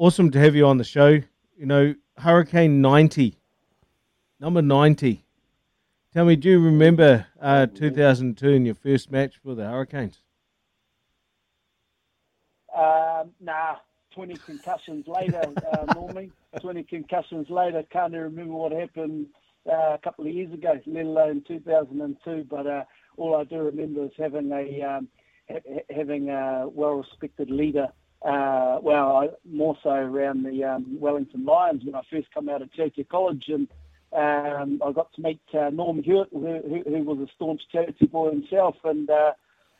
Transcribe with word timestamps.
Awesome 0.00 0.30
to 0.30 0.38
have 0.38 0.54
you 0.54 0.64
on 0.64 0.78
the 0.78 0.84
show. 0.84 1.08
You 1.56 1.66
know, 1.66 1.92
Hurricane 2.18 2.80
90, 2.80 3.36
number 4.38 4.62
90. 4.62 5.24
Tell 6.14 6.24
me, 6.24 6.36
do 6.36 6.50
you 6.50 6.60
remember 6.60 7.26
uh, 7.42 7.66
2002 7.66 8.48
and 8.48 8.64
your 8.64 8.76
first 8.76 9.10
match 9.10 9.40
for 9.42 9.56
the 9.56 9.64
Hurricanes? 9.64 10.20
Um, 12.72 13.32
nah, 13.40 13.78
20 14.14 14.36
concussions 14.36 15.04
later, 15.08 15.42
uh, 15.72 15.86
normally. 15.92 16.30
20 16.60 16.84
concussions 16.84 17.50
later, 17.50 17.82
can't 17.90 18.12
even 18.12 18.22
remember 18.22 18.54
what 18.54 18.70
happened 18.70 19.26
uh, 19.68 19.94
a 19.94 20.00
couple 20.04 20.28
of 20.28 20.32
years 20.32 20.52
ago, 20.52 20.74
let 20.86 21.06
alone 21.06 21.42
2002. 21.48 22.46
But 22.48 22.68
uh, 22.68 22.84
all 23.16 23.34
I 23.34 23.42
do 23.42 23.56
remember 23.56 24.04
is 24.04 24.12
having 24.16 24.52
a 24.52 24.80
um, 24.80 25.08
ha- 25.50 25.82
having 25.90 26.30
a 26.30 26.68
well-respected 26.68 27.50
leader. 27.50 27.88
Uh, 28.22 28.78
well, 28.82 29.16
I, 29.16 29.28
more 29.48 29.76
so 29.82 29.90
around 29.90 30.44
the 30.44 30.64
um, 30.64 30.98
Wellington 31.00 31.44
Lions 31.44 31.84
when 31.84 31.94
I 31.94 32.02
first 32.10 32.28
come 32.34 32.48
out 32.48 32.62
of 32.62 32.72
Churchill 32.72 33.04
College, 33.10 33.44
and 33.48 33.68
um, 34.12 34.82
I 34.84 34.92
got 34.92 35.12
to 35.14 35.22
meet 35.22 35.40
uh, 35.54 35.70
Norm 35.70 36.02
Hewitt, 36.02 36.28
who, 36.32 36.60
who, 36.66 36.82
who 36.84 37.02
was 37.04 37.18
a 37.18 37.32
staunch 37.36 37.62
Chelsea 37.70 38.06
boy 38.06 38.30
himself, 38.30 38.74
and 38.84 39.08
uh, 39.08 39.32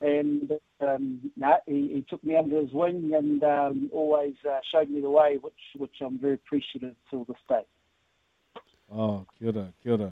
and 0.00 0.52
um, 0.80 1.30
he, 1.66 1.88
he 1.94 2.04
took 2.08 2.22
me 2.24 2.36
under 2.36 2.60
his 2.60 2.72
wing 2.72 3.12
and 3.14 3.42
um, 3.44 3.90
always 3.92 4.34
uh, 4.48 4.58
showed 4.72 4.90
me 4.90 5.00
the 5.00 5.10
way, 5.10 5.38
which 5.40 5.54
which 5.76 5.94
I'm 6.04 6.18
very 6.18 6.34
appreciative 6.34 6.94
to 7.10 7.24
this 7.28 7.36
day. 7.48 7.62
Oh, 8.92 9.26
kia 9.38 9.48
ora, 9.48 9.72
kia 9.82 9.92
ora. 9.92 10.02